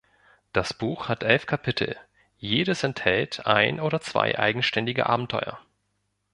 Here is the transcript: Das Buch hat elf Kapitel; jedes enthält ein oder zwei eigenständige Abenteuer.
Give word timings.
Das 0.51 0.73
Buch 0.73 1.09
hat 1.09 1.21
elf 1.21 1.45
Kapitel; 1.45 1.95
jedes 2.39 2.81
enthält 2.83 3.45
ein 3.45 3.79
oder 3.79 4.01
zwei 4.01 4.39
eigenständige 4.39 5.05
Abenteuer. 5.07 5.59